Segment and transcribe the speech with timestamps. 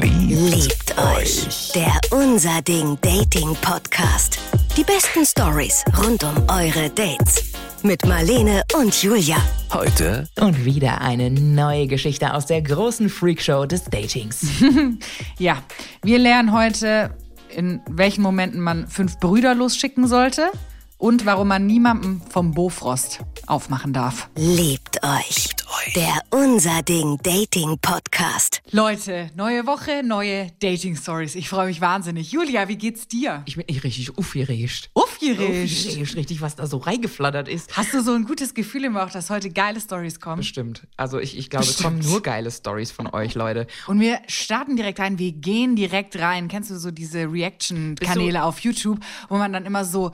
[0.00, 1.70] Liebt euch.
[1.74, 4.38] Der Unser Ding Dating Podcast.
[4.74, 7.52] Die besten Stories rund um eure Dates.
[7.82, 9.36] Mit Marlene und Julia.
[9.70, 14.46] Heute Und wieder eine neue Geschichte aus der großen Freakshow des Datings.
[15.38, 15.62] Ja,
[16.02, 17.14] wir lernen heute,
[17.54, 20.50] in welchen Momenten man fünf Brüder losschicken sollte
[20.96, 24.30] und warum man niemandem vom Bofrost aufmachen darf.
[24.36, 25.50] Liebt euch.
[25.96, 28.62] Der Unser Ding Dating Podcast.
[28.70, 31.34] Leute, neue Woche, neue Dating-Stories.
[31.34, 32.30] Ich freue mich wahnsinnig.
[32.30, 33.42] Julia, wie geht's dir?
[33.46, 34.90] Ich bin echt richtig aufgeregt.
[34.94, 35.40] Aufgeregt.
[35.40, 37.76] Aufgeregt, richtig, was da so reingeflattert ist.
[37.76, 40.38] Hast du so ein gutes Gefühl im Bauch, dass heute geile Stories kommen?
[40.38, 40.86] Bestimmt.
[40.96, 42.00] Also ich, ich glaube, es Bestimmt.
[42.00, 43.66] kommen nur geile Stories von euch, Leute.
[43.86, 46.48] Und wir starten direkt rein, wir gehen direkt rein.
[46.48, 50.12] Kennst du so diese Reaction-Kanäle auf YouTube, wo man dann immer so,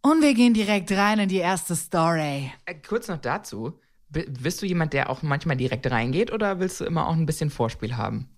[0.00, 2.52] und wir gehen direkt rein in die erste Story.
[2.66, 3.78] Äh, kurz noch dazu.
[4.12, 7.50] Bist du jemand, der auch manchmal direkt reingeht oder willst du immer auch ein bisschen
[7.50, 8.28] Vorspiel haben?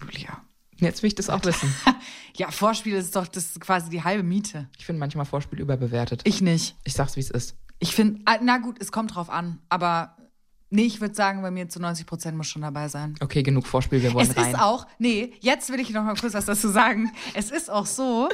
[0.00, 0.40] Julia.
[0.78, 1.72] Jetzt will ich das auch wissen.
[2.38, 4.68] Ja, Vorspiel ist doch das ist quasi die halbe Miete.
[4.76, 6.20] Ich finde manchmal Vorspiel überbewertet.
[6.24, 6.76] Ich nicht.
[6.84, 7.56] Ich sag's, wie es ist.
[7.78, 10.18] Ich finde, na gut, es kommt drauf an, aber
[10.68, 13.14] nee, ich würde sagen, bei mir zu 90 Prozent muss schon dabei sein.
[13.20, 14.52] Okay, genug Vorspiel, wir wollen Es rein.
[14.52, 17.10] ist auch, nee, jetzt will ich noch mal kurz was dazu sagen.
[17.32, 18.28] Es ist auch so,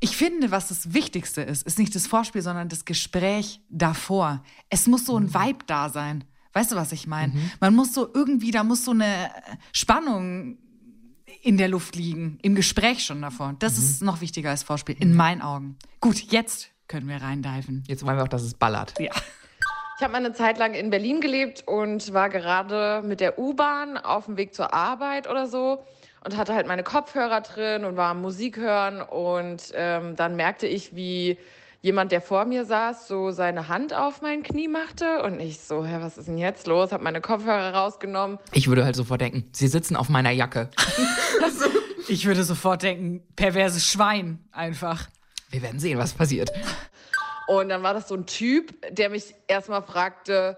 [0.00, 4.42] ich finde, was das Wichtigste ist, ist nicht das Vorspiel, sondern das Gespräch davor.
[4.68, 6.24] Es muss so ein Vibe da sein.
[6.52, 7.32] Weißt du, was ich meine?
[7.60, 9.30] Man muss so irgendwie, da muss so eine
[9.72, 10.58] Spannung
[11.42, 13.54] in der Luft liegen, im Gespräch schon davor.
[13.58, 15.76] Das ist noch wichtiger als Vorspiel, in meinen Augen.
[16.00, 17.84] Gut, jetzt können wir reindiven.
[17.86, 18.94] Jetzt wollen wir auch, dass es ballert.
[18.98, 19.12] Ja.
[19.96, 23.96] Ich habe mal eine Zeit lang in Berlin gelebt und war gerade mit der U-Bahn
[23.96, 25.84] auf dem Weg zur Arbeit oder so
[26.24, 30.66] und hatte halt meine Kopfhörer drin und war am Musik hören und ähm, dann merkte
[30.66, 31.38] ich, wie
[31.82, 35.84] jemand, der vor mir saß, so seine Hand auf mein Knie machte und ich so,
[35.84, 36.90] hä, was ist denn jetzt los?
[36.90, 40.70] Habe meine Kopfhörer rausgenommen Ich würde halt sofort denken, sie sitzen auf meiner Jacke.
[42.08, 45.08] Ich würde sofort denken, perverses Schwein einfach.
[45.50, 46.52] Wir werden sehen, was passiert.
[47.48, 50.56] und dann war das so ein Typ, der mich erstmal fragte,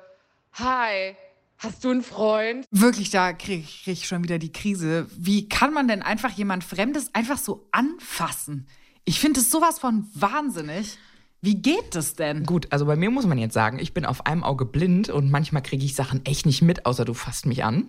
[0.53, 1.17] hi,
[1.59, 2.65] hast du einen Freund?
[2.71, 5.07] Wirklich, da kriege ich, krieg ich schon wieder die Krise.
[5.17, 8.67] Wie kann man denn einfach jemand Fremdes einfach so anfassen?
[9.05, 10.99] Ich finde es sowas von wahnsinnig.
[11.41, 12.45] Wie geht das denn?
[12.45, 15.31] Gut, also bei mir muss man jetzt sagen, ich bin auf einem Auge blind und
[15.31, 17.87] manchmal kriege ich Sachen echt nicht mit, außer du fasst mich an.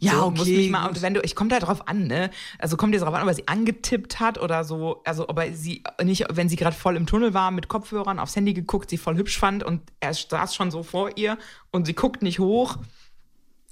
[0.00, 2.30] Ja, so, okay, Muss mich mal, und wenn du, ich komme da drauf an, ne?
[2.58, 5.52] Also kommt dir drauf an, ob er sie angetippt hat oder so, also ob er
[5.52, 8.96] sie nicht, wenn sie gerade voll im Tunnel war, mit Kopfhörern aufs Handy geguckt, sie
[8.96, 11.38] voll hübsch fand und er saß schon so vor ihr
[11.70, 12.78] und sie guckt nicht hoch.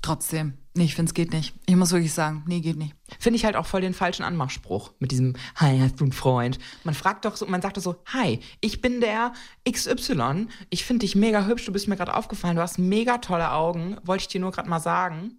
[0.02, 0.58] Trotzdem.
[0.74, 1.54] Nee, ich finde es geht nicht.
[1.66, 2.94] Ich muss wirklich sagen, nee, geht nicht.
[3.20, 6.58] Finde ich halt auch voll den falschen Anmachspruch mit diesem Hi, hast du einen Freund?
[6.82, 9.32] Man fragt doch so, man sagt doch so, Hi, ich bin der
[9.70, 13.52] XY, ich finde dich mega hübsch, du bist mir gerade aufgefallen, du hast mega tolle
[13.52, 15.36] Augen, wollte ich dir nur gerade mal sagen.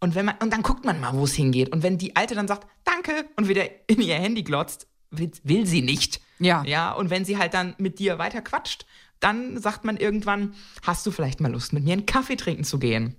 [0.00, 2.34] Und wenn man und dann guckt man mal, wo es hingeht und wenn die alte
[2.34, 6.20] dann sagt, "Danke" und wieder in ihr Handy glotzt, will, will sie nicht.
[6.38, 6.62] Ja.
[6.64, 8.86] Ja, und wenn sie halt dann mit dir weiter quatscht,
[9.18, 12.78] dann sagt man irgendwann, hast du vielleicht mal Lust mit mir einen Kaffee trinken zu
[12.78, 13.16] gehen?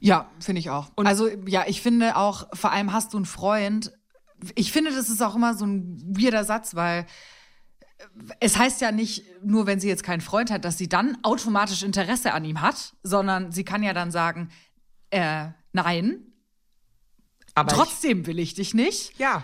[0.00, 0.90] Ja, finde ich auch.
[1.06, 3.92] also, ja, ich finde auch, vor allem hast du einen Freund.
[4.54, 7.06] Ich finde, das ist auch immer so ein weirder Satz, weil
[8.40, 11.82] es heißt ja nicht nur, wenn sie jetzt keinen Freund hat, dass sie dann automatisch
[11.82, 14.50] Interesse an ihm hat, sondern sie kann ja dann sagen,
[15.10, 16.20] äh, nein,
[17.54, 19.12] Aber trotzdem will ich dich nicht.
[19.12, 19.42] ich, ja,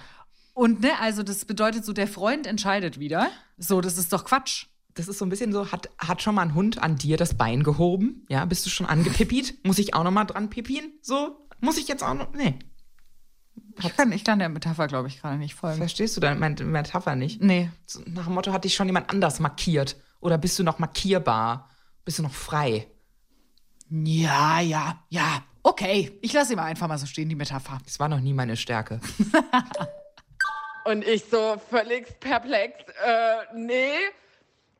[0.55, 3.31] Und ne, also das bedeutet so, der Freund entscheidet wieder.
[3.59, 4.67] So, das ist doch Quatsch.
[4.95, 7.35] Das ist so ein bisschen so, hat, hat schon mal ein Hund an dir das
[7.35, 8.25] Bein gehoben?
[8.29, 9.59] Ja, bist du schon angepippied?
[9.65, 10.93] Muss ich auch noch mal dran pippien?
[11.03, 11.49] So?
[11.61, 12.33] Muss ich jetzt auch noch?
[12.33, 12.59] Nee.
[13.83, 15.79] Ich kann, ich kann der Metapher, glaube ich, gerade nicht folgen.
[15.79, 17.43] Verstehst du deine meine Metapher nicht?
[17.43, 17.71] Nee.
[17.87, 19.97] So, nach dem Motto, hat dich schon jemand anders markiert?
[20.21, 21.71] Oder bist du noch markierbar?
[22.05, 22.87] Bist du noch frei?
[23.91, 25.43] Ja, ja, ja.
[25.63, 27.79] Okay, ich lasse ihn mal einfach mal so stehen, die Metapher.
[27.85, 29.01] Das war noch nie meine Stärke.
[30.85, 33.95] Und ich so völlig perplex, äh, nee.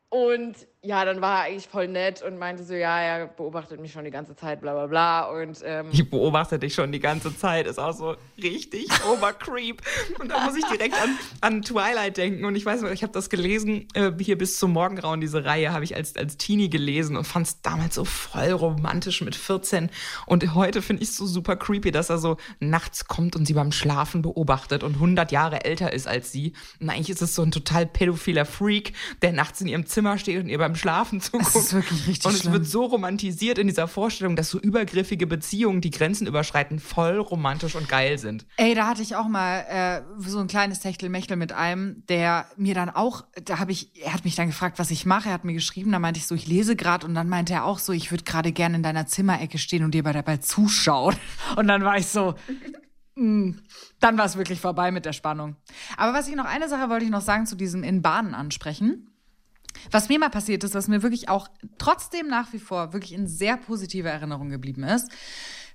[0.09, 3.91] Und ja, dann war er eigentlich voll nett und meinte so, ja, er beobachtet mich
[3.91, 5.23] schon die ganze Zeit, bla bla bla.
[5.29, 7.65] Und ähm, Ich beobachte dich schon die ganze Zeit.
[7.65, 9.81] Ist auch so richtig obercreep.
[10.19, 12.45] Und da muss ich direkt an, an Twilight denken.
[12.45, 15.73] Und ich weiß noch, ich habe das gelesen, äh, hier bis zum Morgengrauen, diese Reihe,
[15.73, 19.89] habe ich als, als Teenie gelesen und fand es damals so voll romantisch mit 14.
[20.27, 23.53] Und heute finde ich es so super creepy, dass er so nachts kommt und sie
[23.53, 26.53] beim Schlafen beobachtet und 100 Jahre älter ist als sie.
[26.79, 28.93] Und eigentlich ist es so ein total pädophiler Freak,
[29.23, 31.55] der nachts in ihrem Zimmer steht und ihr beim Schlafen zuguckt.
[31.55, 32.53] ist wirklich richtig Und es schlimm.
[32.53, 37.75] wird so romantisiert in dieser Vorstellung, dass so übergriffige Beziehungen, die Grenzen überschreiten, voll romantisch
[37.75, 38.45] und geil sind.
[38.57, 42.73] Ey, da hatte ich auch mal äh, so ein kleines Techtelmechtel mit einem, der mir
[42.73, 45.29] dann auch, da habe ich, er hat mich dann gefragt, was ich mache.
[45.29, 47.65] Er hat mir geschrieben, da meinte ich so, ich lese gerade und dann meinte er
[47.65, 51.15] auch so, ich würde gerade gerne in deiner Zimmerecke stehen und dir bei dabei zuschauen.
[51.55, 52.35] Und dann war ich so,
[53.15, 55.55] dann war es wirklich vorbei mit der Spannung.
[55.97, 59.14] Aber was ich noch, eine Sache wollte ich noch sagen zu diesem in Bahnen ansprechen.
[59.91, 63.27] Was mir mal passiert ist, was mir wirklich auch trotzdem nach wie vor wirklich in
[63.27, 65.09] sehr positiver Erinnerung geblieben ist.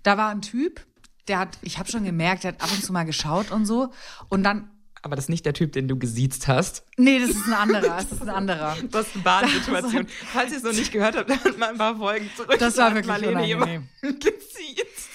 [0.02, 0.86] Da war ein Typ,
[1.28, 3.90] der hat, ich habe schon gemerkt, der hat ab und zu mal geschaut und so.
[4.28, 4.70] Und dann
[5.02, 6.84] Aber das ist nicht der Typ, den du gesiezt hast.
[6.96, 7.96] Nee, das ist ein anderer.
[7.96, 8.76] Das ist ein anderer.
[8.90, 10.06] Das ist eine Badensituation.
[10.32, 12.58] Falls ihr es noch nicht gehört habt, hört mal ein paar Folgen zurück.
[12.58, 13.88] Das war wirklich Marlene unangenehm.
[14.02, 15.10] gesiezt.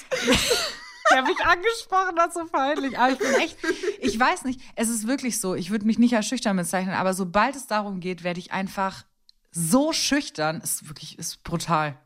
[1.12, 2.98] Der hat mich angesprochen, ist so feindlich.
[2.98, 3.58] Aber ich bin echt,
[4.00, 7.14] ich weiß nicht, es ist wirklich so, ich würde mich nicht als schüchtern bezeichnen, aber
[7.14, 9.06] sobald es darum geht, werde ich einfach
[9.52, 11.98] so schüchtern, ist wirklich, ist brutal.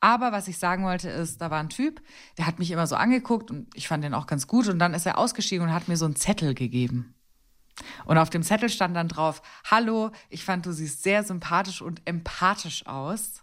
[0.00, 2.02] Aber was ich sagen wollte ist, da war ein Typ,
[2.38, 4.94] der hat mich immer so angeguckt und ich fand den auch ganz gut und dann
[4.94, 7.14] ist er ausgestiegen und hat mir so einen Zettel gegeben.
[8.04, 12.02] Und auf dem Zettel stand dann drauf, hallo, ich fand, du siehst sehr sympathisch und
[12.04, 13.42] empathisch aus.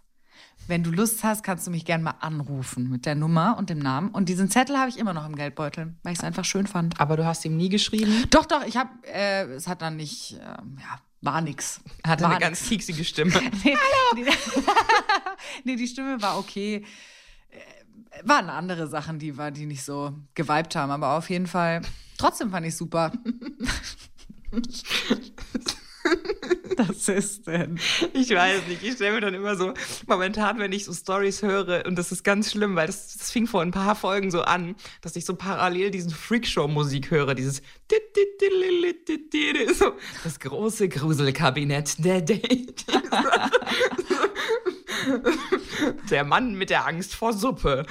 [0.70, 3.80] Wenn du Lust hast, kannst du mich gern mal anrufen mit der Nummer und dem
[3.80, 4.10] Namen.
[4.10, 7.00] Und diesen Zettel habe ich immer noch im Geldbeutel, weil ich es einfach schön fand.
[7.00, 8.26] Aber du hast ihm nie geschrieben.
[8.30, 11.80] Doch, doch, ich habe, äh, es hat dann nicht, ähm, ja, war nix.
[12.06, 13.32] Hatte war eine ganz kieksige Stimme.
[13.64, 13.74] Nee,
[14.16, 14.24] die,
[15.64, 16.84] nee, die Stimme war okay.
[17.50, 17.58] Äh,
[18.22, 21.82] Waren andere Sachen, die, war, die nicht so geweibt haben, aber auf jeden Fall,
[22.16, 23.10] trotzdem fand ich super.
[26.76, 27.78] das ist denn.
[28.12, 28.82] Ich weiß nicht.
[28.82, 29.74] Ich stelle mir dann immer so,
[30.06, 33.46] momentan, wenn ich so Stories höre, und das ist ganz schlimm, weil das, das fing
[33.46, 37.62] vor ein paar Folgen so an, dass ich so parallel diesen Freakshow-Musik höre, dieses
[39.74, 39.92] so,
[40.24, 42.84] das große Gruselkabinett der Date.
[46.10, 47.84] Der Mann mit der Angst vor Suppe.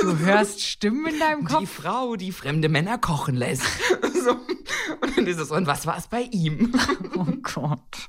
[0.00, 1.70] Du hörst Stimmen in deinem Die Kopf.
[1.82, 3.64] Frau, die fremde Männer kochen lässt.
[4.20, 4.32] So.
[4.32, 6.74] Und dann ist es, und was war es bei ihm?
[7.16, 8.08] Oh Gott.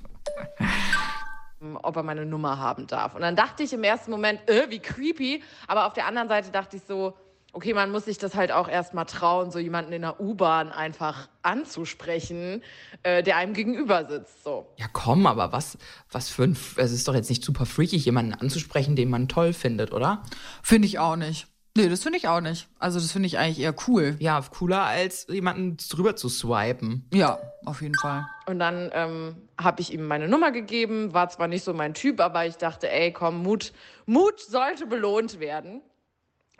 [1.83, 3.15] ob er meine Nummer haben darf.
[3.15, 5.41] Und dann dachte ich im ersten Moment, äh, wie creepy.
[5.67, 7.13] Aber auf der anderen Seite dachte ich so,
[7.53, 11.27] okay, man muss sich das halt auch erstmal trauen, so jemanden in der U-Bahn einfach
[11.41, 12.61] anzusprechen,
[13.03, 14.43] äh, der einem gegenüber sitzt.
[14.43, 14.67] So.
[14.77, 15.77] Ja, komm, aber was,
[16.11, 16.57] was für ein.
[16.77, 20.23] Es ist doch jetzt nicht super freakig, jemanden anzusprechen, den man toll findet, oder?
[20.63, 21.47] Finde ich auch nicht.
[21.77, 22.67] Nee, das finde ich auch nicht.
[22.79, 24.17] Also, das finde ich eigentlich eher cool.
[24.19, 27.07] Ja, cooler als jemanden drüber zu swipen.
[27.13, 28.27] Ja, auf jeden Fall.
[28.45, 32.19] Und dann ähm, habe ich ihm meine Nummer gegeben, war zwar nicht so mein Typ,
[32.19, 33.71] aber ich dachte, ey, komm, Mut,
[34.05, 35.81] Mut sollte belohnt werden.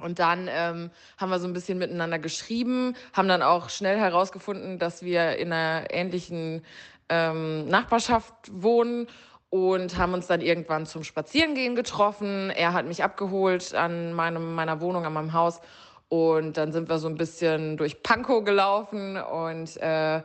[0.02, 4.80] Und dann ähm, haben wir so ein bisschen miteinander geschrieben, haben dann auch schnell herausgefunden,
[4.80, 6.64] dass wir in einer ähnlichen
[7.10, 9.08] ähm, Nachbarschaft wohnen
[9.50, 12.50] und haben uns dann irgendwann zum Spazierengehen getroffen.
[12.50, 15.60] Er hat mich abgeholt an meinem, meiner Wohnung, an meinem Haus.
[16.08, 20.22] Und dann sind wir so ein bisschen durch Pankow gelaufen und äh,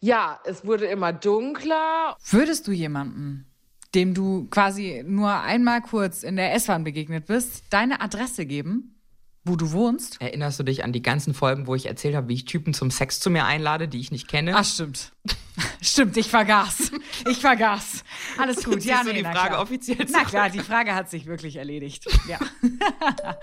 [0.00, 3.47] ja, es wurde immer dunkler Würdest du jemanden,
[3.94, 8.94] dem du quasi nur einmal kurz in der S-Bahn begegnet bist, deine Adresse geben,
[9.44, 10.20] wo du wohnst?
[10.20, 12.90] Erinnerst du dich an die ganzen Folgen, wo ich erzählt habe, wie ich Typen zum
[12.90, 14.54] Sex zu mir einlade, die ich nicht kenne?
[14.54, 15.12] Ach, stimmt.
[15.80, 16.92] stimmt, ich vergaß.
[17.30, 18.04] Ich vergaß.
[18.36, 18.84] Alles gut.
[18.84, 19.62] Ja, nee, die na Frage klar.
[19.62, 22.06] offiziell Na klar, die Frage hat sich wirklich erledigt.
[22.28, 22.38] Ja.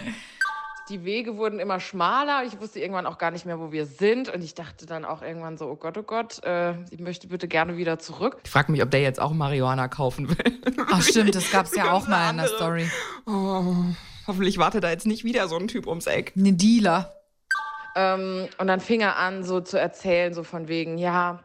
[0.89, 2.43] die Wege wurden immer schmaler.
[2.45, 4.29] Ich wusste irgendwann auch gar nicht mehr, wo wir sind.
[4.29, 7.47] Und ich dachte dann auch irgendwann so, oh Gott, oh Gott, äh, ich möchte bitte
[7.47, 8.37] gerne wieder zurück.
[8.43, 10.61] Ich frage mich, ob der jetzt auch Marihuana kaufen will.
[10.91, 12.47] Ach, stimmt, das gab's ja auch mal in der.
[12.47, 12.89] Story.
[13.25, 13.73] Oh,
[14.27, 16.33] hoffentlich wartet da jetzt nicht wieder so ein Typ ums Eck.
[16.37, 17.15] Eine Dealer.
[17.95, 21.43] Ähm, und dann fing er an, so zu erzählen, so von wegen, ja,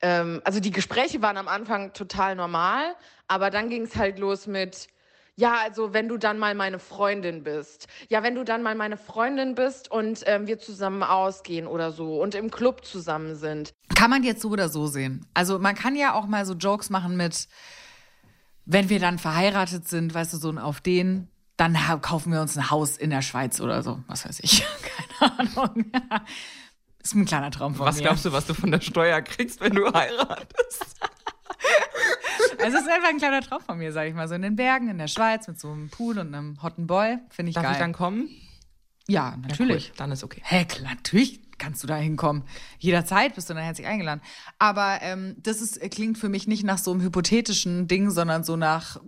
[0.00, 2.94] ähm, also die Gespräche waren am Anfang total normal,
[3.28, 4.88] aber dann ging es halt los mit,
[5.36, 8.96] ja, also wenn du dann mal meine Freundin bist, ja, wenn du dann mal meine
[8.96, 13.74] Freundin bist und ähm, wir zusammen ausgehen oder so und im Club zusammen sind.
[13.94, 15.26] Kann man jetzt so oder so sehen.
[15.34, 17.48] Also man kann ja auch mal so Jokes machen mit,
[18.64, 21.28] wenn wir dann verheiratet sind, weißt du, so auf den,
[21.58, 24.02] dann kaufen wir uns ein Haus in der Schweiz oder so.
[24.08, 24.64] Was weiß ich.
[25.18, 25.92] Keine Ahnung.
[27.02, 28.02] Ist ein kleiner Traum von Was mir.
[28.02, 30.96] glaubst du, was du von der Steuer kriegst, wenn du heiratest?
[32.62, 34.26] Also es ist einfach ein kleiner Traum von mir, sag ich mal.
[34.28, 37.18] So in den Bergen, in der Schweiz, mit so einem Pool und einem hotten Boy.
[37.30, 37.72] Finde ich Darf geil.
[37.72, 38.28] ich dann kommen?
[39.08, 39.90] ja, Ja, natürlich.
[39.90, 39.94] cool.
[39.98, 40.40] Dann ist okay.
[40.44, 42.42] Hä, klar, natürlich kannst du da hinkommen.
[42.78, 44.20] Jederzeit bist du dann herzlich eingeladen.
[44.58, 48.56] Aber ähm, das ist, klingt für mich nicht nach so einem hypothetischen Ding, sondern so
[48.56, 48.98] nach,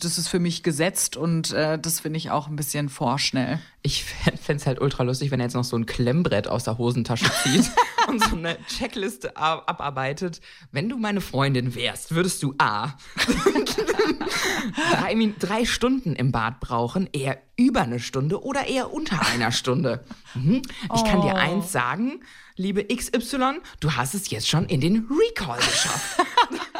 [0.00, 3.58] das ist für mich gesetzt und äh, das finde ich auch ein bisschen vorschnell.
[3.82, 6.78] Ich fände es halt ultra lustig, wenn er jetzt noch so ein Klemmbrett aus der
[6.78, 7.68] Hosentasche zieht
[8.08, 10.40] und so eine Checkliste a- abarbeitet.
[10.70, 12.94] Wenn du meine Freundin wärst, würdest du A.
[14.92, 20.04] drei, drei Stunden im Bad brauchen, eher über eine Stunde oder eher unter einer Stunde.
[20.34, 20.62] Mhm.
[20.94, 22.22] Ich kann dir eins sagen,
[22.56, 26.20] liebe XY, du hast es jetzt schon in den Recall geschafft.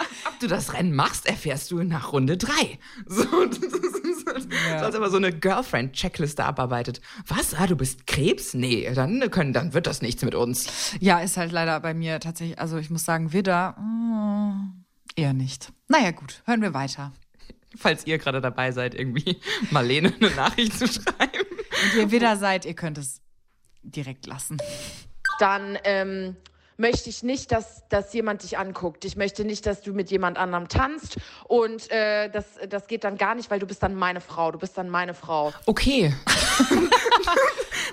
[0.42, 2.80] Du das Rennen machst, erfährst du nach Runde drei.
[3.06, 7.00] So, das ist halt als, so als aber so eine Girlfriend-Checkliste abarbeitet.
[7.28, 7.54] Was?
[7.54, 8.52] Ah, du bist Krebs?
[8.52, 10.96] Nee, dann, können, dann wird das nichts mit uns.
[10.98, 14.84] Ja, ist halt leider bei mir tatsächlich, also ich muss sagen, Widder, mm,
[15.14, 15.72] eher nicht.
[15.86, 17.12] Naja, gut, hören wir weiter.
[17.76, 21.46] Falls ihr gerade dabei seid, irgendwie Marlene eine Nachricht zu schreiben.
[21.84, 23.20] Und ihr Widder seid, ihr könnt es
[23.84, 24.56] direkt lassen.
[25.38, 26.36] Dann ähm,
[26.76, 29.04] möchte ich nicht, dass, dass jemand dich anguckt.
[29.04, 31.16] Ich möchte nicht, dass du mit jemand anderem tanzt.
[31.44, 34.50] Und äh, das, das geht dann gar nicht, weil du bist dann meine Frau.
[34.52, 35.52] Du bist dann meine Frau.
[35.66, 36.14] Okay.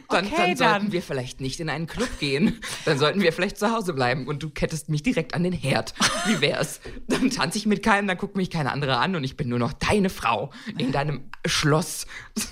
[0.09, 0.91] dann, Okay, dann sollten dann.
[0.91, 2.59] wir vielleicht nicht in einen Club gehen.
[2.85, 5.93] Dann sollten wir vielleicht zu Hause bleiben und du kettest mich direkt an den Herd.
[6.25, 6.81] Wie wär's?
[7.07, 9.59] Dann tanze ich mit keinem, dann guckt mich keine andere an und ich bin nur
[9.59, 12.07] noch deine Frau in deinem Schloss.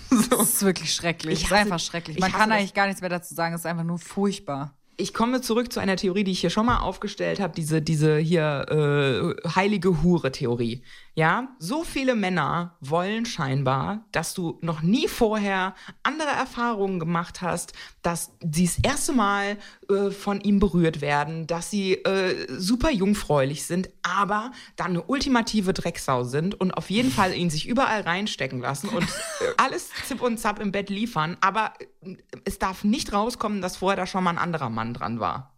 [0.09, 0.37] So.
[0.37, 1.33] Das ist wirklich schrecklich.
[1.39, 2.17] Ich Es ist einfach schrecklich.
[2.17, 2.59] ich Man kann das.
[2.59, 3.53] eigentlich gar nichts mehr dazu sagen.
[3.55, 4.76] Es ist einfach nur furchtbar.
[4.99, 8.17] Ich komme zurück zu einer Theorie, die ich hier schon mal aufgestellt habe, diese, diese
[8.17, 10.81] hier äh, heilige Hure-Theorie.
[11.17, 17.73] Ja, so viele Männer wollen scheinbar, dass du noch nie vorher andere Erfahrungen gemacht hast,
[18.03, 19.57] dass sie das erste Mal
[19.89, 25.73] äh, von ihm berührt werden, dass sie äh, super jungfräulich sind, aber dann eine ultimative
[25.73, 30.21] Drecksau sind und auf jeden Fall ihn sich überall reinstecken lassen und äh, alles zip
[30.21, 34.23] und zap im Bett liefern, aber äh, es darf nicht rauskommen, dass vorher da schon
[34.23, 35.57] mal ein anderer Mann dran war.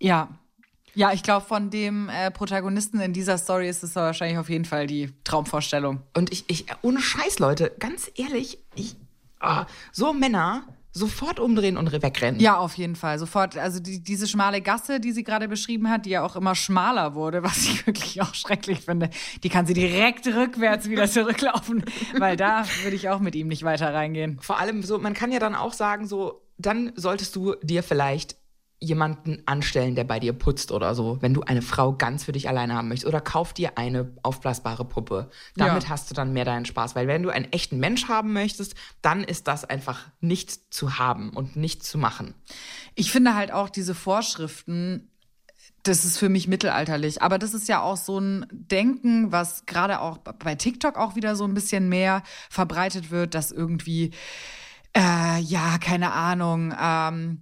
[0.00, 0.40] Ja.
[0.94, 4.64] Ja, ich glaube, von dem äh, Protagonisten in dieser Story ist es wahrscheinlich auf jeden
[4.64, 6.02] Fall die Traumvorstellung.
[6.14, 8.96] Und ich, ich, ohne Scheiß, Leute, ganz ehrlich, ich,
[9.40, 12.38] ah, so Männer sofort umdrehen und wegrennen.
[12.40, 13.18] Ja, auf jeden Fall.
[13.18, 13.56] Sofort.
[13.56, 17.14] Also die, diese schmale Gasse, die sie gerade beschrieben hat, die ja auch immer schmaler
[17.14, 19.10] wurde, was ich wirklich auch schrecklich finde,
[19.42, 21.84] die kann sie direkt rückwärts wieder zurücklaufen,
[22.18, 24.38] weil da würde ich auch mit ihm nicht weiter reingehen.
[24.40, 28.36] Vor allem so, man kann ja dann auch sagen, so, dann solltest du dir vielleicht
[28.82, 32.48] jemanden anstellen, der bei dir putzt oder so, wenn du eine Frau ganz für dich
[32.48, 33.06] alleine haben möchtest.
[33.06, 35.30] Oder kauf dir eine aufblasbare Puppe.
[35.56, 35.88] Damit Ja.
[35.90, 36.96] hast du dann mehr deinen Spaß.
[36.96, 41.30] Weil wenn du einen echten Mensch haben möchtest, dann ist das einfach nicht zu haben
[41.30, 42.34] und nicht zu machen.
[42.94, 45.08] Ich finde halt auch diese Vorschriften,
[45.84, 47.22] das ist für mich mittelalterlich.
[47.22, 51.34] Aber das ist ja auch so ein Denken, was gerade auch bei TikTok auch wieder
[51.36, 54.12] so ein bisschen mehr verbreitet wird, dass irgendwie,
[54.96, 57.40] äh, ja, keine Ahnung, ähm,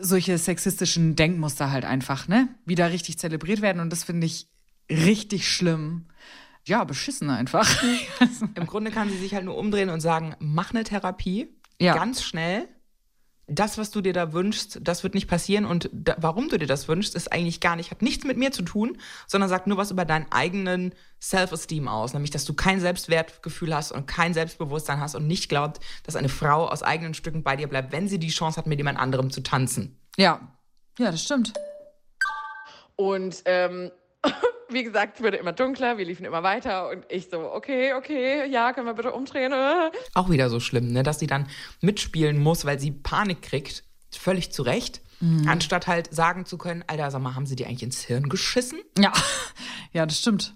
[0.00, 3.80] solche sexistischen Denkmuster halt einfach, ne, wieder richtig zelebriert werden.
[3.80, 4.48] Und das finde ich
[4.90, 6.06] richtig schlimm.
[6.66, 7.82] Ja, beschissen einfach.
[8.54, 11.48] Im Grunde kann sie sich halt nur umdrehen und sagen, mach eine Therapie,
[11.80, 11.94] Ja.
[11.94, 12.68] ganz schnell.
[13.50, 15.64] Das, was du dir da wünschst, das wird nicht passieren.
[15.64, 18.52] Und da, warum du dir das wünschst, ist eigentlich gar nicht, hat nichts mit mir
[18.52, 22.12] zu tun, sondern sagt nur was über deinen eigenen Self-Esteem aus.
[22.12, 26.28] Nämlich, dass du kein Selbstwertgefühl hast und kein Selbstbewusstsein hast und nicht glaubt, dass eine
[26.28, 29.30] Frau aus eigenen Stücken bei dir bleibt, wenn sie die Chance hat, mit jemand anderem
[29.30, 29.98] zu tanzen.
[30.16, 30.56] ja.
[30.98, 31.54] Ja, das stimmt.
[32.96, 33.90] Und ähm,
[34.68, 38.48] wie gesagt, es wurde immer dunkler, wir liefen immer weiter und ich so, okay, okay,
[38.50, 39.52] ja, können wir bitte umdrehen?
[39.52, 39.90] Äh.
[40.14, 41.02] Auch wieder so schlimm, ne?
[41.02, 41.48] dass sie dann
[41.80, 43.84] mitspielen muss, weil sie Panik kriegt.
[44.12, 45.00] Völlig zu Recht.
[45.46, 48.80] Anstatt halt sagen zu können, Alter, sag mal, haben sie dir eigentlich ins Hirn geschissen?
[48.98, 49.12] Ja.
[49.92, 50.54] Ja, das stimmt.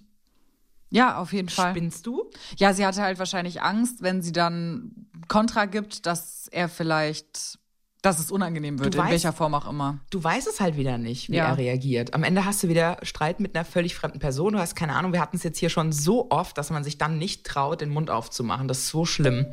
[0.90, 1.72] Ja, auf jeden Fall.
[1.72, 2.30] Spinnst du?
[2.56, 7.58] Ja, sie hatte halt wahrscheinlich Angst, wenn sie dann Kontra gibt, dass er vielleicht,
[8.04, 9.98] dass es unangenehm wird, Du in weißt- welcher Form auch immer.
[10.10, 11.46] Du weißt es halt wieder nicht, wie Ja.
[11.48, 12.12] er reagiert.
[12.14, 14.52] Am Ende hast du wieder Streit mit einer völlig fremden Person.
[14.52, 16.98] Du hast keine Ahnung, wir hatten es jetzt hier schon so oft, dass man sich
[16.98, 18.68] dann nicht traut, den Mund aufzumachen.
[18.68, 19.46] Das ist so schlimm.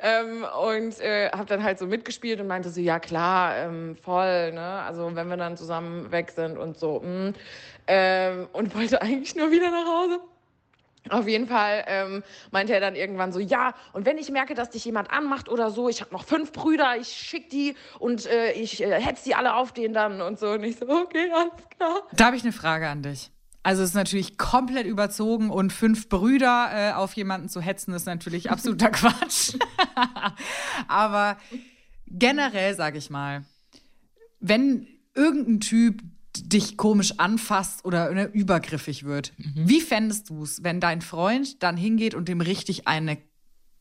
[0.00, 4.52] Ähm, und äh, habe dann halt so mitgespielt und meinte so, ja klar, ähm, voll,
[4.52, 4.60] ne?
[4.82, 7.00] Also wenn wir dann zusammen weg sind und so.
[7.00, 7.34] mm.
[7.86, 10.20] Ähm, und wollte eigentlich nur wieder nach Hause.
[11.10, 14.70] Auf jeden Fall ähm, meinte er dann irgendwann so, ja, und wenn ich merke, dass
[14.70, 18.52] dich jemand anmacht oder so, ich habe noch fünf Brüder, ich schick die und äh,
[18.52, 20.50] ich äh, hetz die alle auf den dann und so.
[20.50, 22.02] Und ich so, okay, alles klar.
[22.12, 23.30] Da habe ich eine Frage an dich.
[23.62, 28.06] Also es ist natürlich komplett überzogen und fünf Brüder äh, auf jemanden zu hetzen, ist
[28.06, 29.54] natürlich absoluter Quatsch.
[30.88, 31.36] Aber
[32.06, 33.44] generell sage ich mal,
[34.40, 36.02] wenn irgendein Typ
[36.44, 41.76] dich komisch anfasst oder ne, übergriffig wird, wie fändest du es, wenn dein Freund dann
[41.76, 43.18] hingeht und dem richtig eine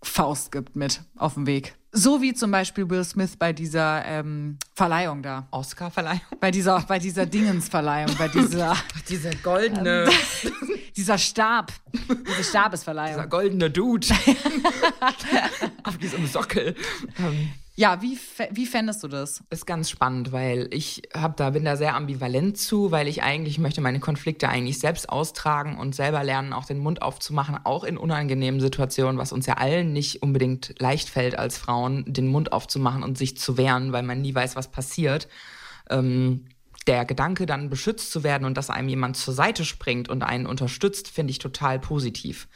[0.04, 1.76] Faust gibt mit auf dem Weg?
[1.92, 5.48] So wie zum Beispiel Will Smith bei dieser ähm, Verleihung da.
[5.52, 6.22] Oscar-Verleihung.
[6.40, 8.76] Bei dieser, bei dieser Dingensverleihung, bei dieser,
[9.10, 10.08] Diese goldene,
[10.96, 13.30] dieser Stab, diese dieser Stabesverleihung.
[13.30, 14.08] goldene Dude.
[15.84, 16.76] Auf diesem Sockel.
[17.18, 18.17] Ähm, Ja, wie,
[18.50, 19.43] wie fändest du das?
[19.51, 23.60] ist ganz spannend, weil ich hab da, bin da sehr ambivalent zu, weil ich eigentlich
[23.60, 28.00] möchte meine Konflikte eigentlich selbst austragen und selber lernen, auch den Mund aufzumachen, auch in
[28.00, 33.03] unangenehmen Situationen, was uns ja allen nicht unbedingt leicht fällt als Frauen, den Mund aufzumachen
[33.03, 35.27] und sich zu wehren, weil man nie weiß, was passiert.
[35.91, 36.46] Ähm,
[36.88, 40.46] der Gedanke, dann beschützt zu werden und dass einem jemand zur Seite springt und einen
[40.46, 42.48] unterstützt, finde ich total positiv.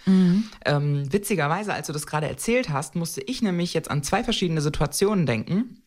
[0.65, 4.61] Ähm, witzigerweise, als du das gerade erzählt hast, musste ich nämlich jetzt an zwei verschiedene
[4.61, 5.83] Situationen denken,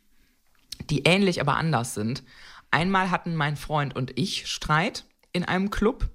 [0.91, 2.23] die ähnlich, aber anders sind.
[2.71, 6.09] Einmal hatten mein Freund und ich Streit in einem Club.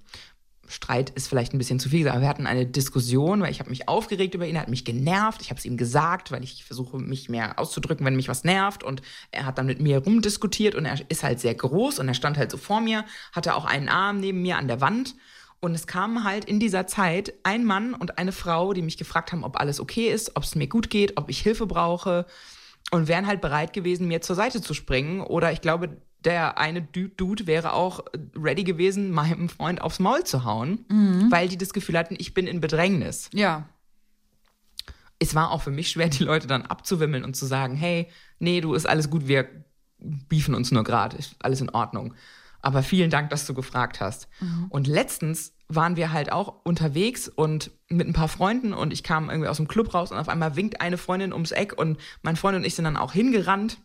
[0.70, 3.60] Streit ist vielleicht ein bisschen zu viel gesagt, aber wir hatten eine Diskussion, weil ich
[3.60, 5.42] habe mich aufgeregt über ihn, er hat mich genervt.
[5.42, 8.84] Ich habe es ihm gesagt, weil ich versuche, mich mehr auszudrücken, wenn mich was nervt.
[8.84, 12.14] Und er hat dann mit mir rumdiskutiert und er ist halt sehr groß und er
[12.14, 15.16] stand halt so vor mir, hatte auch einen Arm neben mir an der Wand.
[15.60, 19.32] Und es kamen halt in dieser Zeit ein Mann und eine Frau, die mich gefragt
[19.32, 22.26] haben, ob alles okay ist, ob es mir gut geht, ob ich Hilfe brauche
[22.90, 25.20] und wären halt bereit gewesen, mir zur Seite zu springen.
[25.20, 28.04] Oder ich glaube, der eine Dude wäre auch
[28.36, 30.84] ready gewesen, meinem Freund aufs Maul zu hauen,
[31.30, 33.30] weil die das Gefühl hatten, ich bin in Bedrängnis.
[33.32, 33.68] Ja.
[35.18, 38.08] Es war auch für mich schwer, die Leute dann abzuwimmeln und zu sagen, hey,
[38.38, 39.48] nee, du ist alles gut, wir
[39.98, 42.14] beefen uns nur gerade, ist alles in Ordnung.
[42.62, 44.28] Aber vielen Dank, dass du gefragt hast.
[44.68, 49.30] Und letztens waren wir halt auch unterwegs und mit ein paar Freunden und ich kam
[49.30, 52.36] irgendwie aus dem Club raus und auf einmal winkt eine Freundin ums Eck und mein
[52.36, 53.78] Freund und ich sind dann auch hingerannt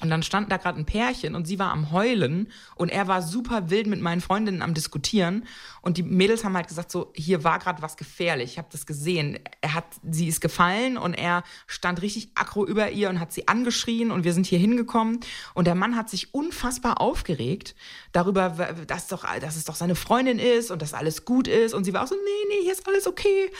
[0.00, 3.22] und dann stand da gerade ein Pärchen und sie war am Heulen und er war
[3.22, 5.44] super wild mit meinen Freundinnen am Diskutieren.
[5.82, 8.52] Und die Mädels haben halt gesagt, so, hier war gerade was gefährlich.
[8.52, 9.38] Ich habe das gesehen.
[9.60, 13.48] Er hat, sie ist gefallen und er stand richtig aggro über ihr und hat sie
[13.48, 15.20] angeschrien und wir sind hier hingekommen.
[15.54, 17.74] Und der Mann hat sich unfassbar aufgeregt
[18.12, 18.50] darüber,
[18.86, 21.74] dass, doch, dass es doch seine Freundin ist und dass alles gut ist.
[21.74, 23.50] Und sie war auch so, nee, nee, hier ist alles okay.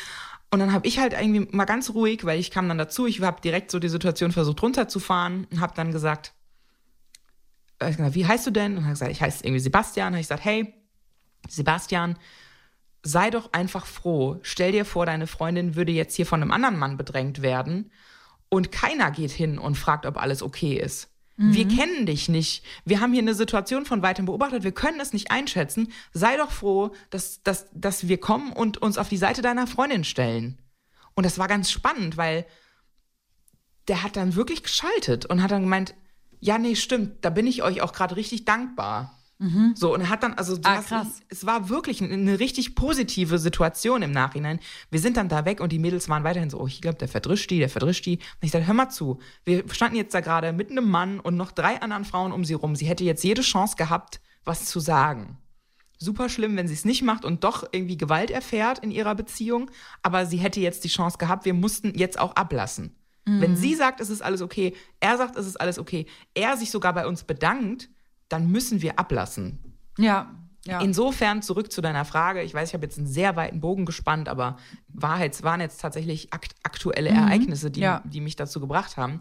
[0.51, 3.21] Und dann habe ich halt irgendwie mal ganz ruhig, weil ich kam dann dazu, ich
[3.21, 6.33] habe direkt so die Situation versucht runterzufahren und habe dann gesagt,
[7.79, 8.77] äh, gesagt, wie heißt du denn?
[8.77, 10.15] Und habe gesagt, ich heiße irgendwie Sebastian.
[10.15, 10.75] Habe ich gesagt, hey,
[11.49, 12.19] Sebastian,
[13.03, 14.39] sei doch einfach froh.
[14.43, 17.91] Stell dir vor, deine Freundin würde jetzt hier von einem anderen Mann bedrängt werden
[18.49, 21.11] und keiner geht hin und fragt, ob alles okay ist.
[21.41, 22.65] Wir kennen dich nicht.
[22.85, 24.65] Wir haben hier eine Situation von weitem beobachtet.
[24.65, 25.93] Wir können es nicht einschätzen.
[26.13, 30.03] Sei doch froh, dass, dass, dass wir kommen und uns auf die Seite deiner Freundin
[30.03, 30.59] stellen.
[31.15, 32.45] Und das war ganz spannend, weil
[33.87, 35.95] der hat dann wirklich geschaltet und hat dann gemeint,
[36.41, 39.18] ja, nee, stimmt, da bin ich euch auch gerade richtig dankbar.
[39.77, 41.21] So, und hat dann, also Ah, hast- krass.
[41.29, 44.59] es war wirklich eine, eine richtig positive Situation im Nachhinein.
[44.91, 47.07] Wir sind dann da weg und die Mädels waren weiterhin so, oh, ich glaube, der
[47.07, 48.17] verdrischt die, der verdrischt die.
[48.17, 51.37] Und ich dachte, hör mal zu, wir standen jetzt da gerade mit einem Mann und
[51.37, 52.75] noch drei anderen Frauen um sie rum.
[52.75, 55.39] Sie hätte jetzt jede Chance gehabt, was zu sagen.
[56.01, 59.71] Super schlimm, wenn sie es nicht macht und doch irgendwie Gewalt erfährt in ihrer Beziehung.
[60.03, 62.97] Aber sie hätte jetzt die Chance gehabt, wir mussten jetzt auch ablassen.
[63.25, 66.71] Wenn sie sagt, es ist alles okay, er sagt, es ist alles okay, er sich
[66.71, 67.91] sogar bei uns bedankt,
[68.29, 69.59] dann müssen wir ablassen.
[69.99, 70.35] Ja.
[70.65, 70.81] ja.
[70.81, 72.43] Insofern zurück zu deiner Frage.
[72.43, 74.57] Ich weiß, ich habe jetzt einen sehr weiten Bogen gespannt, aber
[74.89, 78.03] Wahrheits waren jetzt tatsächlich akt aktuelle Ereignisse, die, Ja.
[78.05, 79.21] die mich dazu gebracht haben.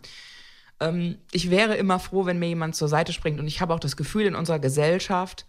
[0.80, 3.40] Ähm, ich wäre immer froh, wenn mir jemand zur Seite springt.
[3.40, 5.46] Und ich habe auch das Gefühl, in unserer Gesellschaft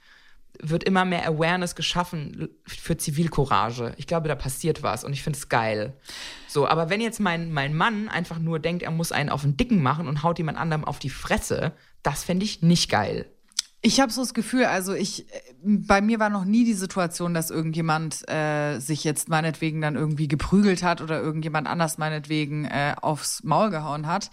[0.60, 3.92] wird immer mehr Awareness geschaffen für Zivilcourage.
[3.96, 5.94] Ich glaube, da passiert was und ich finde es geil.
[6.48, 9.56] So, aber wenn jetzt mein, mein Mann einfach nur denkt, er muss einen auf den
[9.56, 13.26] Dicken machen und haut jemand anderem auf die Fresse, das fände ich nicht geil.
[13.80, 17.32] Ich habe so das Gefühl, also ich, äh, bei mir war noch nie die Situation,
[17.32, 22.94] dass irgendjemand äh, sich jetzt meinetwegen dann irgendwie geprügelt hat oder irgendjemand anders meinetwegen äh,
[23.00, 24.30] aufs Maul gehauen hat.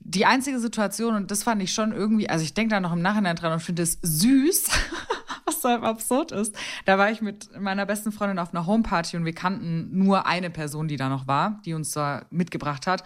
[0.00, 3.02] Die einzige Situation, und das fand ich schon irgendwie, also ich denke da noch im
[3.02, 4.70] Nachhinein dran und finde es süß,
[5.44, 6.54] was so absurd ist.
[6.84, 10.50] Da war ich mit meiner besten Freundin auf einer Homeparty und wir kannten nur eine
[10.50, 13.02] Person, die da noch war, die uns da mitgebracht hat.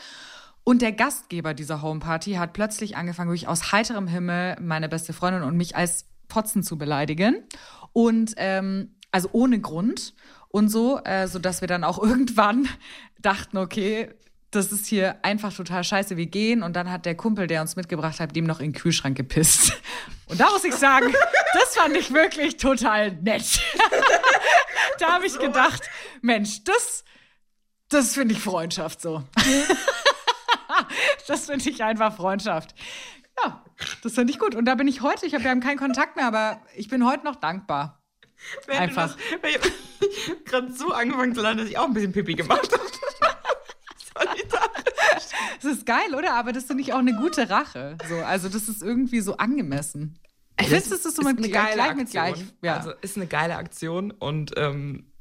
[0.64, 5.42] Und der Gastgeber dieser Homeparty hat plötzlich angefangen, wirklich aus heiterem Himmel meine beste Freundin
[5.42, 7.42] und mich als Potzen zu beleidigen.
[7.92, 10.14] Und ähm, also ohne Grund
[10.48, 12.68] und so, äh, sodass wir dann auch irgendwann
[13.20, 14.08] dachten, okay,
[14.52, 16.62] das ist hier einfach total scheiße, wir gehen.
[16.62, 19.72] Und dann hat der Kumpel, der uns mitgebracht hat, dem noch in den Kühlschrank gepisst.
[20.26, 21.12] Und da muss ich sagen,
[21.54, 23.60] das fand ich wirklich total nett.
[24.98, 25.82] da habe ich gedacht,
[26.20, 27.04] Mensch, das,
[27.88, 29.24] das finde ich Freundschaft so.
[31.26, 32.74] Das finde ich einfach Freundschaft.
[33.42, 33.64] Ja,
[34.02, 34.54] das finde ich gut.
[34.54, 37.24] Und da bin ich heute, ich habe ja keinen Kontakt mehr, aber ich bin heute
[37.24, 38.02] noch dankbar.
[38.66, 39.16] Wenn Einfach.
[39.42, 42.84] Ich gerade so angefangen zu lachen, dass ich auch ein bisschen Pipi gemacht habe.
[44.26, 45.24] Solidarisch.
[45.62, 46.34] Das ist geil, oder?
[46.34, 47.96] Aber das finde ich auch eine gute Rache.
[48.08, 50.18] So, also das ist irgendwie so angemessen.
[50.60, 52.44] Ich finde, das ist so mit gleich, gleich mit gleich.
[52.62, 52.76] Ja.
[52.76, 55.12] Also ist eine geile Aktion und ähm,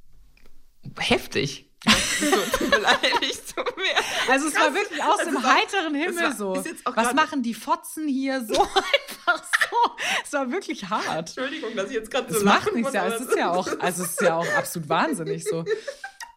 [0.97, 1.71] heftig.
[1.83, 4.31] Das ist so beleidigt zu mir.
[4.31, 6.63] Also es war wirklich aus dem heiteren Himmel war- so.
[6.85, 9.77] Was machen die Fotzen hier so einfach so?
[10.23, 11.29] Es war wirklich hart.
[11.29, 13.07] Entschuldigung, dass ich jetzt gerade so Es macht lachen nichts, muss, ja.
[13.07, 15.65] Es das ist ja auch, also es ist ja auch absolut wahnsinnig so.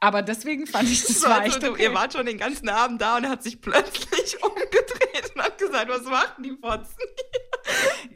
[0.01, 1.85] Aber deswegen fand ich, das so, war also, echt du, okay.
[1.85, 5.57] Ihr wart schon den ganzen Abend da und er hat sich plötzlich umgedreht und hat
[5.59, 6.95] gesagt, was machen die Fotzen?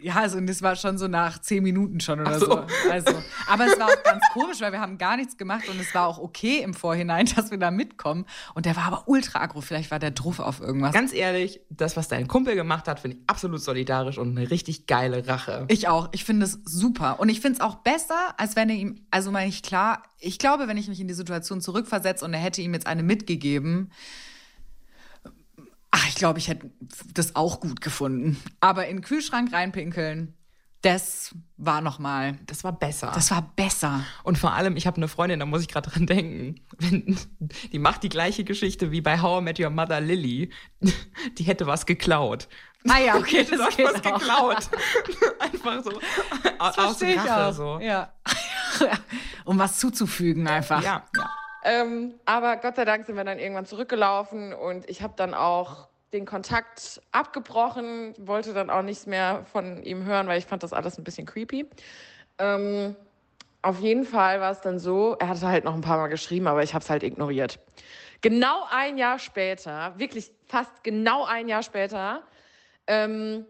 [0.01, 2.47] Ja, also das war schon so nach zehn Minuten schon oder so.
[2.47, 2.67] so.
[2.91, 3.13] Also,
[3.47, 6.07] aber es war auch ganz komisch, weil wir haben gar nichts gemacht und es war
[6.07, 8.27] auch okay im Vorhinein, dass wir da mitkommen.
[8.55, 9.61] Und der war aber ultra aggro.
[9.61, 10.93] Vielleicht war der Druff auf irgendwas.
[10.93, 14.87] Ganz ehrlich, das, was dein Kumpel gemacht hat, finde ich absolut solidarisch und eine richtig
[14.87, 15.65] geile Rache.
[15.69, 16.09] Ich auch.
[16.13, 17.21] Ich finde es super.
[17.21, 20.39] Und ich finde es auch besser, als wenn er ihm, also meine ich klar, ich
[20.39, 23.91] glaube, wenn ich mich in die Situation zurückversetze und er hätte ihm jetzt eine mitgegeben,
[26.19, 26.71] glaube, ich hätte
[27.15, 28.41] das auch gut gefunden.
[28.61, 30.35] Aber in den Kühlschrank reinpinkeln,
[30.83, 33.11] das war nochmal, Das war besser.
[33.15, 34.05] das war besser.
[34.23, 36.61] Und vor allem, ich habe eine Freundin, da muss ich gerade dran denken.
[36.79, 37.19] Wenn,
[37.73, 40.51] die macht die gleiche Geschichte wie bei How I Met Your Mother Lily.
[41.39, 42.47] Die hätte was geklaut.
[42.89, 44.19] Ah ja, okay, das geht was auch.
[44.21, 44.69] geklaut.
[45.41, 46.01] Einfach so.
[46.61, 47.53] Aus Verstehe ich Rache auch.
[47.53, 47.79] so.
[47.81, 48.13] Ja.
[49.45, 50.83] um was zuzufügen einfach.
[50.85, 51.05] Ja.
[51.65, 55.88] Ähm, aber Gott sei Dank sind wir dann irgendwann zurückgelaufen und ich habe dann auch
[56.13, 60.73] den Kontakt abgebrochen, wollte dann auch nichts mehr von ihm hören, weil ich fand das
[60.73, 61.69] alles ein bisschen creepy.
[62.39, 62.97] Ähm,
[63.63, 66.47] auf jeden Fall war es dann so, er hatte halt noch ein paar Mal geschrieben,
[66.47, 67.59] aber ich habe es halt ignoriert.
[68.21, 72.23] Genau ein Jahr später, wirklich fast genau ein Jahr später,
[72.87, 73.45] ähm,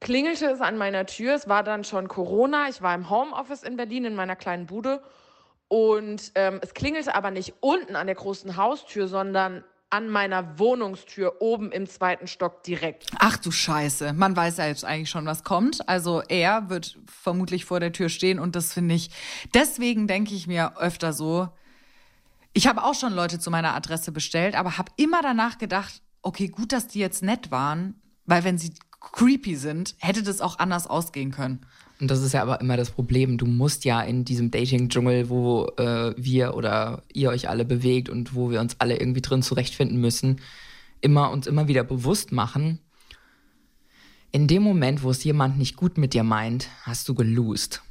[0.00, 1.34] klingelte es an meiner Tür.
[1.34, 2.68] Es war dann schon Corona.
[2.68, 5.02] Ich war im Homeoffice in Berlin in meiner kleinen Bude.
[5.68, 11.42] Und ähm, es klingelte aber nicht unten an der großen Haustür, sondern an meiner Wohnungstür
[11.42, 13.10] oben im zweiten Stock direkt.
[13.18, 15.86] Ach du Scheiße, man weiß ja jetzt eigentlich schon, was kommt.
[15.86, 19.10] Also er wird vermutlich vor der Tür stehen und das finde ich,
[19.52, 21.50] deswegen denke ich mir öfter so,
[22.54, 26.48] ich habe auch schon Leute zu meiner Adresse bestellt, aber habe immer danach gedacht, okay,
[26.48, 30.86] gut, dass die jetzt nett waren, weil wenn sie creepy sind, hätte das auch anders
[30.86, 31.66] ausgehen können.
[32.02, 33.38] Und das ist ja aber immer das Problem.
[33.38, 38.34] Du musst ja in diesem Dating-Dschungel, wo äh, wir oder ihr euch alle bewegt und
[38.34, 40.40] wo wir uns alle irgendwie drin zurechtfinden müssen,
[41.00, 42.80] immer uns immer wieder bewusst machen,
[44.32, 47.82] in dem Moment, wo es jemand nicht gut mit dir meint, hast du gelost.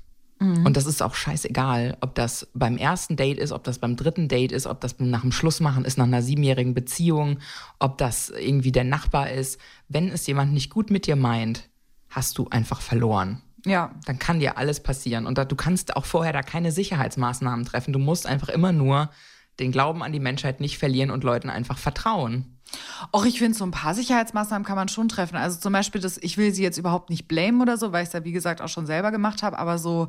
[0.66, 4.28] Und das ist auch scheißegal, ob das beim ersten Date ist, ob das beim dritten
[4.28, 7.40] Date ist, ob das nach dem Schlussmachen ist, nach einer siebenjährigen Beziehung,
[7.80, 9.58] ob das irgendwie der Nachbar ist.
[9.88, 11.70] Wenn es jemand nicht gut mit dir meint,
[12.10, 13.42] hast du einfach verloren.
[13.66, 15.26] Ja, Dann kann dir alles passieren.
[15.26, 17.94] Und da, du kannst auch vorher da keine Sicherheitsmaßnahmen treffen.
[17.94, 19.10] Du musst einfach immer nur
[19.60, 22.60] den Glauben an die Menschheit nicht verlieren und Leuten einfach vertrauen.
[23.12, 25.36] Auch ich finde, so ein paar Sicherheitsmaßnahmen kann man schon treffen.
[25.36, 28.08] Also zum Beispiel, das, ich will sie jetzt überhaupt nicht blamen oder so, weil ich
[28.08, 29.60] es ja, wie gesagt, auch schon selber gemacht habe.
[29.60, 30.08] Aber so,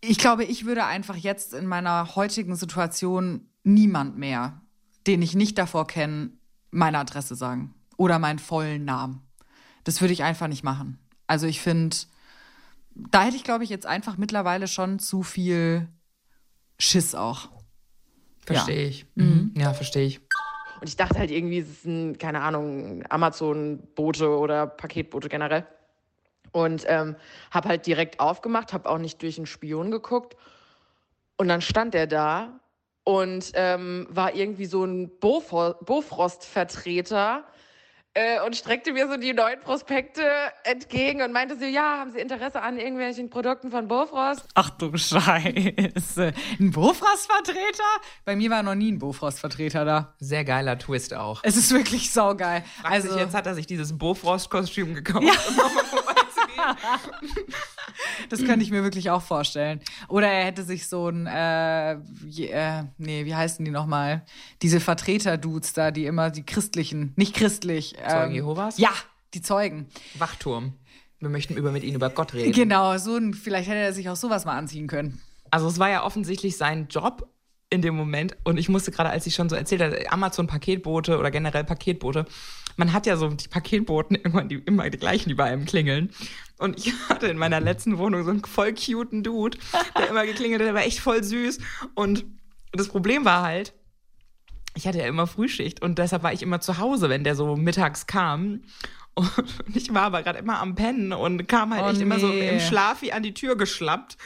[0.00, 4.62] ich glaube, ich würde einfach jetzt in meiner heutigen Situation niemand mehr,
[5.06, 6.30] den ich nicht davor kenne,
[6.70, 7.74] meine Adresse sagen.
[7.96, 9.22] Oder meinen vollen Namen.
[9.84, 10.98] Das würde ich einfach nicht machen.
[11.26, 11.96] Also ich finde,
[13.10, 15.88] da hätte ich, glaube ich, jetzt einfach mittlerweile schon zu viel
[16.78, 17.48] Schiss auch.
[18.44, 19.06] Verstehe ich.
[19.14, 19.54] Mhm.
[19.56, 20.20] Ja, verstehe ich.
[20.80, 25.66] Und ich dachte halt irgendwie, es ist ein, keine Ahnung, Amazon-Bote oder Paketbote generell.
[26.52, 27.16] Und ähm,
[27.50, 30.36] habe halt direkt aufgemacht, habe auch nicht durch einen Spion geguckt.
[31.36, 32.60] Und dann stand er da
[33.04, 37.44] und ähm, war irgendwie so ein Bofrost-Vertreter
[38.14, 40.22] äh, und streckte mir so die neuen Prospekte
[40.64, 44.44] entgegen und meinte so, ja, haben Sie Interesse an irgendwelchen Produkten von Bofrost?
[44.54, 46.32] Ach du Scheiße.
[46.60, 47.84] Ein Bofrost-Vertreter?
[48.24, 50.14] Bei mir war noch nie ein Bofrost-Vertreter da.
[50.18, 51.40] Sehr geiler Twist auch.
[51.44, 52.64] Es ist wirklich saugeil.
[52.80, 55.32] Fragt Also, sich jetzt hat er sich dieses Bofrost-Kostüm gekauft, Ja.
[55.64, 55.70] um.
[58.28, 59.80] das könnte ich mir wirklich auch vorstellen.
[60.08, 64.24] Oder er hätte sich so ein, äh, äh, nee, wie heißen die nochmal?
[64.62, 67.96] Diese Vertreter-Dudes da, die immer die christlichen, nicht christlich.
[67.96, 68.78] Zeugen ähm, Jehovas?
[68.78, 68.90] Ja,
[69.34, 69.86] die Zeugen.
[70.14, 70.74] Wachturm.
[71.20, 72.52] Wir möchten über mit Ihnen über Gott reden.
[72.52, 75.20] Genau, so ein, vielleicht hätte er sich auch sowas mal anziehen können.
[75.50, 77.28] Also es war ja offensichtlich sein Job
[77.70, 81.30] in dem Moment und ich musste gerade, als ich schon so erzählt habe, Amazon-Paketboote oder
[81.30, 82.26] generell Paketboote,
[82.78, 86.10] man hat ja so die Paketboten immer die, immer die gleichen, die bei einem klingeln.
[86.58, 89.58] Und ich hatte in meiner letzten Wohnung so einen voll cuten Dude,
[89.96, 91.58] der immer geklingelt hat, der war echt voll süß.
[91.94, 92.24] Und
[92.72, 93.74] das Problem war halt,
[94.74, 97.56] ich hatte ja immer Frühschicht und deshalb war ich immer zu Hause, wenn der so
[97.56, 98.62] mittags kam.
[99.18, 102.28] Und ich war aber gerade immer am Pennen und kam halt Oh echt immer so
[102.28, 102.48] nee.
[102.48, 104.16] im Schlaf wie an die Tür geschlappt.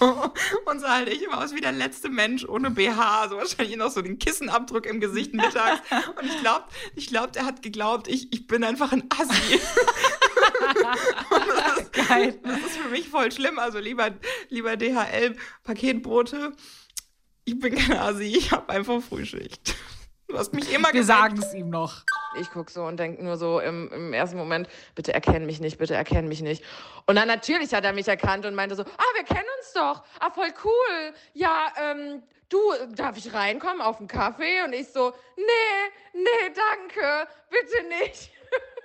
[0.66, 3.28] und sah halt echt immer aus wie der letzte Mensch ohne BH.
[3.28, 5.80] So wahrscheinlich noch so den Kissenabdruck im Gesicht mittags.
[6.18, 6.64] Und ich glaube,
[6.96, 9.60] ich glaub, der hat geglaubt, ich, ich bin einfach ein Assi.
[10.74, 12.38] Das, Geil.
[12.42, 13.58] das ist für mich voll schlimm.
[13.58, 14.10] Also lieber,
[14.48, 16.52] lieber DHL-Paketbrote.
[17.44, 19.74] Ich bin kein Assi, ich habe einfach Frühschicht.
[20.34, 21.06] Du hast mich immer Wir geweckt.
[21.06, 22.02] sagen es ihm noch.
[22.40, 25.78] Ich gucke so und denke nur so im, im ersten Moment, bitte erkenn mich nicht,
[25.78, 26.64] bitte erkenn mich nicht.
[27.06, 30.02] Und dann natürlich hat er mich erkannt und meinte so, ah, wir kennen uns doch.
[30.18, 31.14] Ah, voll cool.
[31.34, 32.58] Ja, ähm, du,
[32.96, 34.62] darf ich reinkommen auf einen Kaffee?
[34.64, 38.32] Und ich so, nee, nee, danke, bitte nicht.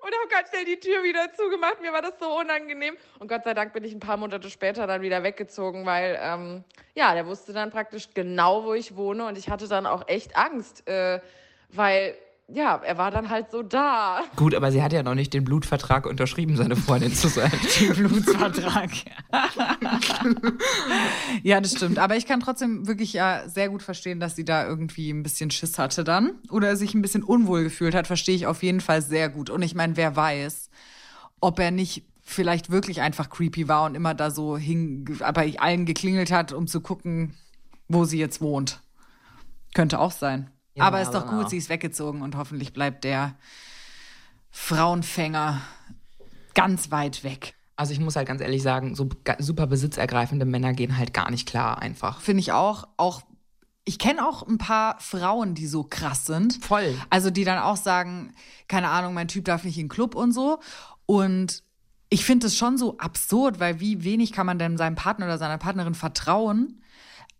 [0.00, 1.80] und habe ganz schnell die Tür wieder zugemacht.
[1.80, 2.96] Mir war das so unangenehm.
[3.18, 6.64] Und Gott sei Dank bin ich ein paar Monate später dann wieder weggezogen, weil ähm,
[6.94, 9.26] ja, der wusste dann praktisch genau, wo ich wohne.
[9.26, 11.20] Und ich hatte dann auch echt Angst, äh,
[11.68, 12.16] weil
[12.52, 14.22] ja, er war dann halt so da.
[14.36, 17.50] Gut, aber sie hat ja noch nicht den Blutvertrag unterschrieben, seine Freundin zu sein.
[17.80, 18.90] Den Blutvertrag.
[21.42, 21.98] ja, das stimmt.
[21.98, 25.50] Aber ich kann trotzdem wirklich ja sehr gut verstehen, dass sie da irgendwie ein bisschen
[25.50, 28.06] Schiss hatte dann oder sich ein bisschen unwohl gefühlt hat.
[28.06, 29.50] Verstehe ich auf jeden Fall sehr gut.
[29.50, 30.70] Und ich meine, wer weiß,
[31.40, 35.84] ob er nicht vielleicht wirklich einfach creepy war und immer da so hing, bei allen
[35.84, 37.34] geklingelt hat, um zu gucken,
[37.88, 38.80] wo sie jetzt wohnt.
[39.74, 40.50] Könnte auch sein.
[40.80, 41.42] Ja, Aber ist doch genau.
[41.42, 43.34] gut, sie ist weggezogen und hoffentlich bleibt der
[44.50, 45.60] Frauenfänger
[46.54, 47.54] ganz weit weg.
[47.76, 51.48] Also ich muss halt ganz ehrlich sagen, so super besitzergreifende Männer gehen halt gar nicht
[51.48, 52.20] klar einfach.
[52.20, 52.88] Finde ich auch.
[52.96, 53.22] Auch
[53.84, 56.62] ich kenne auch ein paar Frauen, die so krass sind.
[56.62, 56.94] Voll.
[57.08, 58.34] Also die dann auch sagen,
[58.68, 60.60] keine Ahnung, mein Typ darf nicht in den Club und so.
[61.06, 61.62] Und
[62.10, 65.38] ich finde es schon so absurd, weil wie wenig kann man denn seinem Partner oder
[65.38, 66.82] seiner Partnerin vertrauen?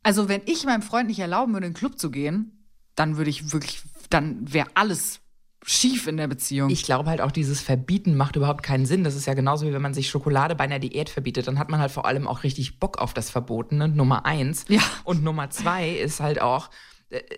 [0.03, 2.60] Also wenn ich meinem Freund nicht erlauben würde, in den Club zu gehen,
[2.95, 5.21] dann würde ich wirklich, dann wäre alles
[5.65, 6.71] schief in der Beziehung.
[6.71, 9.05] Ich glaube halt auch, dieses Verbieten macht überhaupt keinen Sinn.
[9.05, 11.49] Das ist ja genauso wie wenn man sich Schokolade bei einer Diät verbietet.
[11.49, 14.65] Dann hat man halt vor allem auch richtig Bock auf das Verbotene, Nummer eins.
[14.69, 14.81] Ja.
[15.05, 16.71] Und Nummer zwei ist halt auch,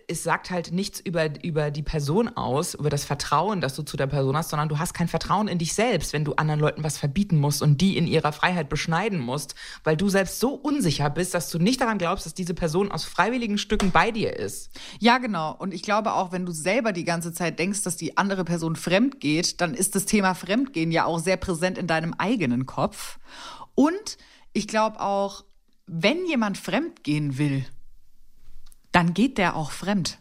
[0.07, 3.97] es sagt halt nichts über, über die Person aus, über das Vertrauen, das du zu
[3.97, 6.85] der Person hast, sondern du hast kein Vertrauen in dich selbst, wenn du anderen Leuten
[6.85, 11.09] was verbieten musst und die in ihrer Freiheit beschneiden musst, weil du selbst so unsicher
[11.09, 14.71] bist, dass du nicht daran glaubst, dass diese Person aus freiwilligen Stücken bei dir ist.
[15.01, 15.57] Ja, genau.
[15.59, 18.77] Und ich glaube auch, wenn du selber die ganze Zeit denkst, dass die andere Person
[18.77, 23.19] fremd geht, dann ist das Thema Fremdgehen ja auch sehr präsent in deinem eigenen Kopf.
[23.75, 24.19] Und
[24.53, 25.45] ich glaube auch,
[25.87, 27.65] wenn jemand fremd gehen will,
[28.93, 30.19] dann geht der auch fremd.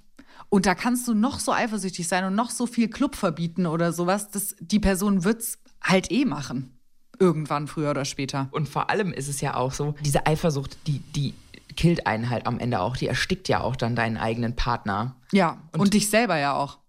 [0.49, 3.93] Und da kannst du noch so eifersüchtig sein und noch so viel Club verbieten oder
[3.93, 6.77] sowas, das, die Person wird's halt eh machen.
[7.19, 8.49] Irgendwann, früher oder später.
[8.51, 11.33] Und vor allem ist es ja auch so, diese Eifersucht, die, die
[11.75, 12.97] killt einen halt am Ende auch.
[12.97, 15.15] Die erstickt ja auch dann deinen eigenen Partner.
[15.31, 16.79] Ja, und, dich selber ja auch.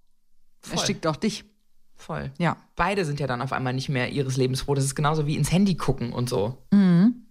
[0.60, 0.78] Voll.
[0.78, 1.44] Erstickt auch dich.
[1.96, 2.32] Voll.
[2.38, 2.56] Ja.
[2.74, 4.74] Beide sind ja dann auf einmal nicht mehr ihres Lebens froh.
[4.74, 6.58] Das ist genauso wie ins Handy gucken und so.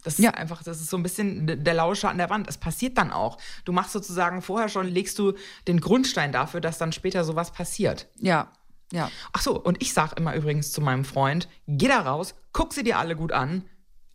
[0.04, 0.32] Das ist Ja.
[0.32, 2.48] einfach, das ist so ein bisschen der Lauscher an der Wand.
[2.48, 3.38] Es passiert dann auch.
[3.66, 5.34] Du machst sozusagen vorher schon, legst du
[5.68, 8.08] den Grundstein dafür, dass dann später sowas passiert.
[8.18, 8.52] Ja,
[8.92, 9.10] ja.
[9.34, 12.84] Ach so, und ich sag immer übrigens zu meinem Freund, geh da raus, guck sie
[12.84, 13.64] dir alle gut an.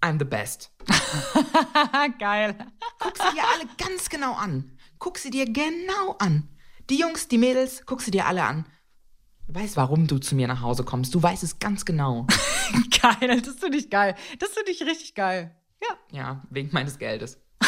[0.02, 0.70] I'm the best.
[2.18, 2.54] Geil.
[2.98, 4.72] Guck sie dir alle ganz genau an.
[4.98, 6.48] Guck sie dir genau an.
[6.90, 8.66] Die Jungs, die Mädels, guck sie dir alle an.
[9.48, 11.14] Du weißt, warum du zu mir nach Hause kommst.
[11.14, 12.26] Du weißt es ganz genau.
[13.00, 14.16] Geil, das finde ich geil.
[14.40, 15.54] Das finde ich richtig geil.
[15.82, 15.96] Ja.
[16.12, 17.40] Ja, wegen meines Geldes.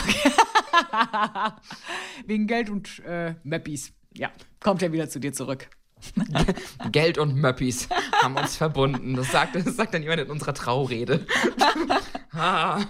[2.27, 3.92] Wegen Geld und äh, Möppis.
[4.14, 5.68] Ja, kommt er wieder zu dir zurück.
[6.92, 7.88] Geld und Möppis
[8.23, 9.16] haben uns verbunden.
[9.16, 11.27] Das sagt, das sagt dann jemand in unserer Traurede.
[12.33, 12.85] Ah.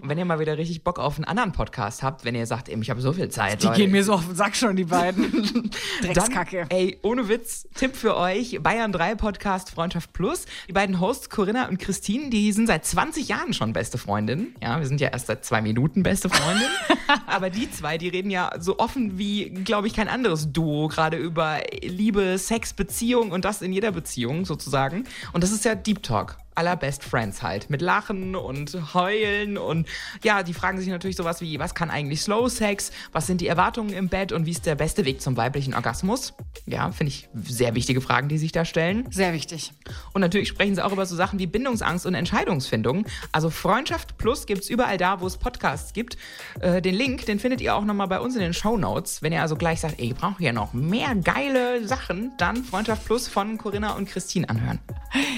[0.00, 2.68] Und wenn ihr mal wieder richtig Bock auf einen anderen Podcast habt, wenn ihr sagt,
[2.70, 4.74] eben, ich habe so viel Zeit, Die Leute, gehen mir so auf den Sack schon,
[4.74, 5.70] die beiden.
[6.02, 6.66] Dreckskacke.
[6.68, 10.46] Dann, ey, ohne Witz, Tipp für euch, Bayern 3 Podcast Freundschaft Plus.
[10.68, 14.54] Die beiden Hosts Corinna und Christine, die sind seit 20 Jahren schon beste Freundinnen.
[14.62, 16.70] Ja, wir sind ja erst seit zwei Minuten beste Freundinnen.
[17.26, 21.18] Aber die zwei, die reden ja so offen wie, glaube ich, kein anderes Duo, gerade
[21.18, 25.04] über Liebe, Sex, Beziehung und das in jeder Beziehung sozusagen.
[25.34, 27.70] Und das ist ja Deep Talk aller Best Friends halt.
[27.70, 29.88] Mit Lachen und Heulen und
[30.22, 32.92] ja, die fragen sich natürlich sowas wie, was kann eigentlich Slow Sex?
[33.12, 36.34] Was sind die Erwartungen im Bett und wie ist der beste Weg zum weiblichen Orgasmus?
[36.66, 39.06] Ja, finde ich sehr wichtige Fragen, die sich da stellen.
[39.10, 39.72] Sehr wichtig.
[40.12, 43.06] Und natürlich sprechen sie auch über so Sachen wie Bindungsangst und Entscheidungsfindung.
[43.32, 46.16] Also Freundschaft Plus gibt's überall da, wo es Podcasts gibt.
[46.60, 49.22] Äh, den Link, den findet ihr auch nochmal bei uns in den Show Notes.
[49.22, 53.04] Wenn ihr also gleich sagt, ey, ich brauche ja noch mehr geile Sachen, dann Freundschaft
[53.04, 54.78] Plus von Corinna und Christine anhören.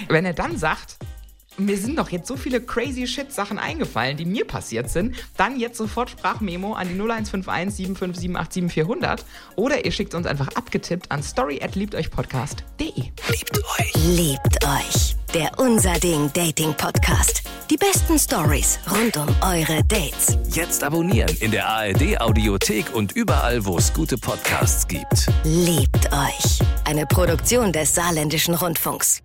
[0.09, 0.99] Wenn er dann sagt,
[1.59, 5.17] mir sind doch jetzt so viele crazy shit Sachen eingefallen, die mir passiert sind.
[5.37, 9.25] Dann jetzt sofort Sprachmemo an die 0151 75787 400
[9.57, 12.93] oder ihr schickt uns einfach abgetippt an story at liebteuchpodcast.de.
[14.17, 15.17] Liebt euch.
[15.35, 17.43] Der Unser Ding Dating Podcast.
[17.69, 20.39] Die besten Stories rund um eure Dates.
[20.51, 25.27] Jetzt abonnieren in der ARD Audiothek und überall, wo es gute Podcasts gibt.
[25.43, 26.61] Liebt euch.
[26.85, 29.23] Eine Produktion des Saarländischen Rundfunks.